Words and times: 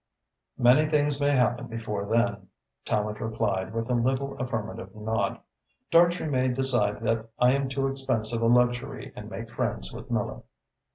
"Many 0.57 0.87
things 0.87 1.21
may 1.21 1.29
happen 1.29 1.67
before 1.67 2.07
then," 2.07 2.47
Tallente 2.87 3.19
replied, 3.19 3.71
with 3.71 3.87
a 3.87 3.93
little 3.93 4.35
affirmative 4.39 4.95
nod. 4.95 5.39
"Dartrey 5.91 6.27
may 6.27 6.47
decide 6.47 7.01
that 7.03 7.29
I 7.37 7.53
am 7.53 7.69
too 7.69 7.85
expensive 7.85 8.41
a 8.41 8.47
luxury 8.47 9.13
and 9.15 9.29
make 9.29 9.51
friends 9.51 9.93
with 9.93 10.09
Miller." 10.09 10.41